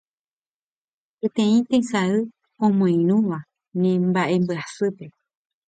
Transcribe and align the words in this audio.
Peteĩ 1.19 1.57
tesay 1.69 2.11
omoirũva 2.65 3.39
ne 3.81 3.89
mba'embyasýpe 4.07 5.05